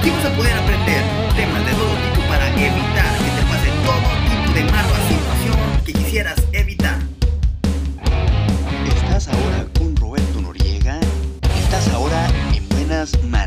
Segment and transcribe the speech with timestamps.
[0.00, 1.02] Aquí vas a poder aprender
[1.36, 5.92] temas de todo tipo para evitar que te pase todo tipo de mala situación que
[5.92, 6.98] quisieras evitar.
[8.96, 10.98] Estás ahora con Roberto Noriega.
[11.54, 13.39] Estás ahora en buenas manos.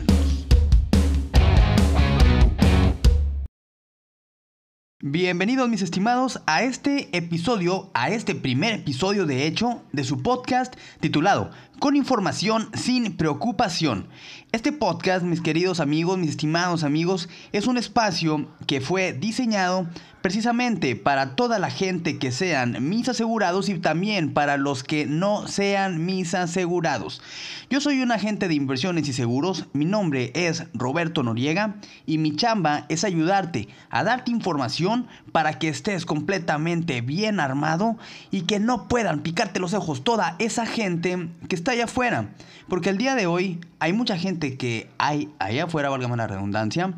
[5.14, 10.74] Bienvenidos mis estimados a este episodio, a este primer episodio de hecho de su podcast
[11.02, 14.08] titulado Con información sin preocupación.
[14.54, 19.88] Este podcast, mis queridos amigos, mis estimados amigos, es un espacio que fue diseñado
[20.24, 25.50] precisamente para toda la gente que sean mis asegurados y también para los que no
[25.50, 27.22] sean mis asegurados.
[27.70, 32.38] Yo soy un agente de inversiones y seguros, mi nombre es Roberto Noriega y mi
[32.38, 37.98] chamba es ayudarte a darte información para que estés completamente bien armado
[38.32, 42.30] y que no puedan picarte los ojos toda esa gente que está allá afuera.
[42.70, 46.94] Porque el día de hoy hay mucha gente que hay allá afuera, válgame la redundancia,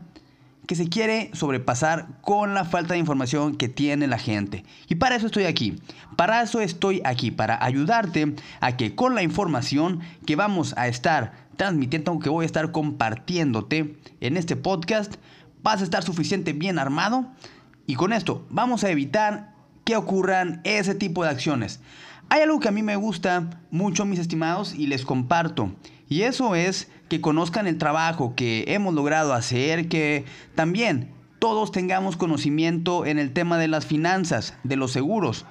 [0.67, 4.63] que se quiere sobrepasar con la falta de información que tiene la gente.
[4.87, 5.79] Y para eso estoy aquí.
[6.15, 11.33] Para eso estoy aquí, para ayudarte a que con la información que vamos a estar
[11.55, 15.15] transmitiendo, que voy a estar compartiéndote en este podcast,
[15.61, 17.27] vas a estar suficiente bien armado.
[17.87, 21.79] Y con esto vamos a evitar que ocurran ese tipo de acciones.
[22.29, 25.71] Hay algo que a mí me gusta mucho, mis estimados, y les comparto.
[26.09, 30.25] Y eso es que conozcan el trabajo que hemos logrado hacer, que
[30.55, 35.45] también todos tengamos conocimiento en el tema de las finanzas, de los seguros.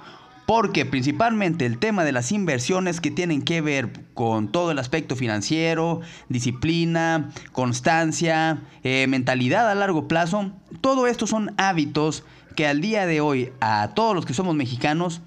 [0.45, 5.15] Porque principalmente el tema de las inversiones que tienen que ver con todo el aspecto
[5.15, 10.51] financiero, disciplina, constancia, eh, mentalidad a largo plazo,
[10.81, 12.23] todo esto son hábitos
[12.55, 15.21] que al día de hoy a todos los que somos mexicanos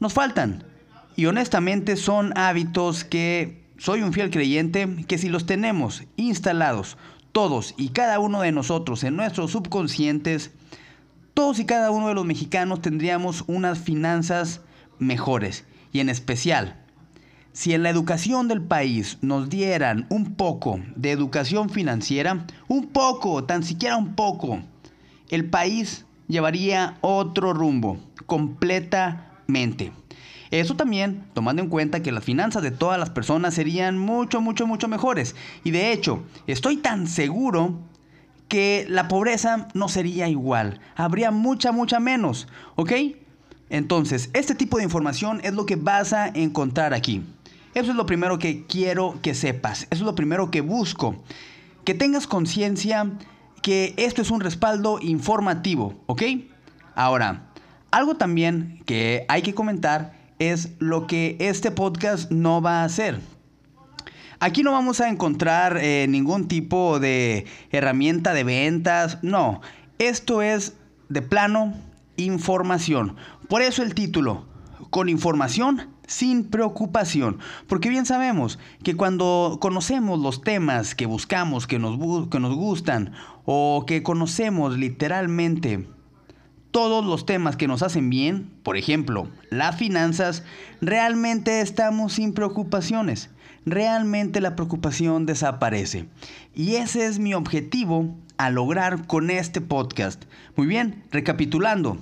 [0.00, 0.64] nos faltan.
[1.16, 6.96] Y honestamente son hábitos que soy un fiel creyente que si los tenemos instalados
[7.32, 10.52] todos y cada uno de nosotros en nuestros subconscientes,
[11.34, 14.60] todos y cada uno de los mexicanos tendríamos unas finanzas
[15.00, 15.64] mejores.
[15.92, 16.80] Y en especial,
[17.52, 23.42] si en la educación del país nos dieran un poco de educación financiera, un poco,
[23.44, 24.60] tan siquiera un poco,
[25.28, 29.92] el país llevaría otro rumbo, completamente.
[30.54, 34.68] Eso también tomando en cuenta que las finanzas de todas las personas serían mucho, mucho,
[34.68, 35.34] mucho mejores.
[35.64, 37.80] Y de hecho, estoy tan seguro
[38.46, 40.78] que la pobreza no sería igual.
[40.94, 42.46] Habría mucha, mucha menos.
[42.76, 42.92] ¿Ok?
[43.68, 47.24] Entonces, este tipo de información es lo que vas a encontrar aquí.
[47.74, 49.88] Eso es lo primero que quiero que sepas.
[49.90, 51.16] Eso es lo primero que busco.
[51.82, 53.10] Que tengas conciencia
[53.60, 56.00] que esto es un respaldo informativo.
[56.06, 56.22] ¿Ok?
[56.94, 57.50] Ahora,
[57.90, 63.20] algo también que hay que comentar es lo que este podcast no va a hacer.
[64.40, 69.60] Aquí no vamos a encontrar eh, ningún tipo de herramienta de ventas, no.
[69.98, 70.74] Esto es
[71.08, 71.74] de plano
[72.16, 73.16] información.
[73.48, 74.46] Por eso el título,
[74.90, 77.38] con información sin preocupación.
[77.66, 83.12] Porque bien sabemos que cuando conocemos los temas que buscamos, que nos, que nos gustan,
[83.44, 85.86] o que conocemos literalmente
[86.74, 90.42] todos los temas que nos hacen bien, por ejemplo, las finanzas,
[90.80, 93.30] realmente estamos sin preocupaciones.
[93.64, 96.08] Realmente la preocupación desaparece.
[96.52, 100.24] Y ese es mi objetivo a lograr con este podcast.
[100.56, 101.96] Muy bien, recapitulando.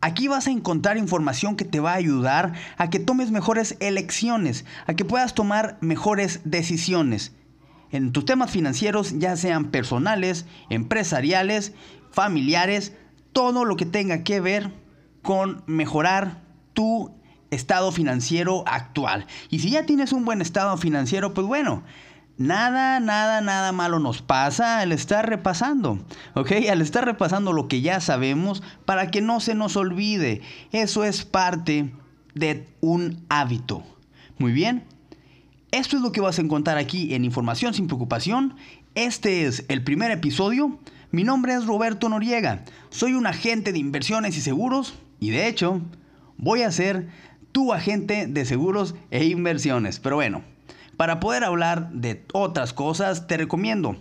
[0.00, 4.64] Aquí vas a encontrar información que te va a ayudar a que tomes mejores elecciones,
[4.88, 7.36] a que puedas tomar mejores decisiones
[7.90, 11.72] en tus temas financieros, ya sean personales, empresariales,
[12.10, 12.94] familiares,
[13.38, 14.72] todo lo que tenga que ver
[15.22, 16.42] con mejorar
[16.72, 17.14] tu
[17.52, 19.28] estado financiero actual.
[19.48, 21.84] Y si ya tienes un buen estado financiero, pues bueno,
[22.36, 26.00] nada, nada, nada malo nos pasa al estar repasando,
[26.34, 26.50] ¿ok?
[26.68, 30.42] Al estar repasando lo que ya sabemos para que no se nos olvide.
[30.72, 31.94] Eso es parte
[32.34, 33.84] de un hábito.
[34.38, 34.82] Muy bien.
[35.70, 38.56] Esto es lo que vas a encontrar aquí en Información sin Preocupación.
[38.96, 40.80] Este es el primer episodio.
[41.10, 45.80] Mi nombre es Roberto Noriega, soy un agente de inversiones y seguros y de hecho
[46.36, 47.08] voy a ser
[47.50, 50.00] tu agente de seguros e inversiones.
[50.00, 50.42] Pero bueno,
[50.98, 53.96] para poder hablar de otras cosas te recomiendo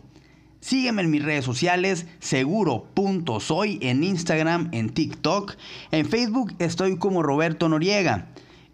[0.60, 5.56] Sígueme en mis redes sociales, seguro.soy en Instagram, en TikTok.
[5.92, 8.28] En Facebook estoy como Roberto Noriega.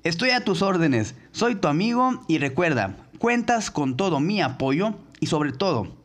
[0.03, 5.27] Estoy a tus órdenes, soy tu amigo y recuerda, cuentas con todo mi apoyo y
[5.27, 6.03] sobre todo,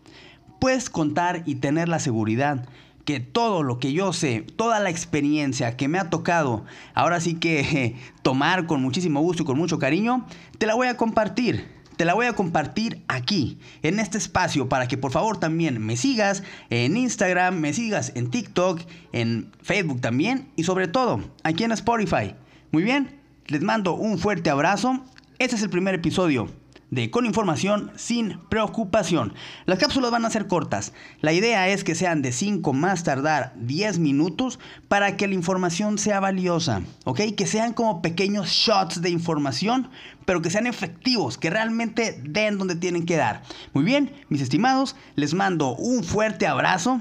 [0.61, 2.69] puedes contar y tener la seguridad
[3.09, 7.37] que todo lo que yo sé, toda la experiencia que me ha tocado, ahora sí
[7.37, 10.27] que tomar con muchísimo gusto y con mucho cariño,
[10.59, 11.79] te la voy a compartir.
[11.97, 15.97] Te la voy a compartir aquí, en este espacio, para que por favor también me
[15.97, 18.83] sigas en Instagram, me sigas en TikTok,
[19.13, 22.37] en Facebook también y sobre todo aquí en Spotify.
[22.71, 25.03] Muy bien, les mando un fuerte abrazo.
[25.39, 26.49] Este es el primer episodio
[26.91, 29.35] de Con Información sin Preocupación.
[29.67, 30.93] Las cápsulas van a ser cortas.
[31.21, 34.59] La idea es que sean de 5 más tardar 10 minutos
[34.89, 37.21] para que la información sea valiosa, ¿ok?
[37.37, 39.91] Que sean como pequeños shots de información,
[40.25, 43.43] pero que sean efectivos, que realmente den donde tienen que dar.
[43.75, 47.01] Muy bien, mis estimados, les mando un fuerte abrazo.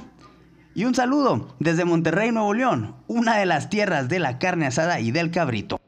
[0.76, 5.00] Y un saludo desde Monterrey, Nuevo León, una de las tierras de la carne asada
[5.00, 5.80] y del cabrito.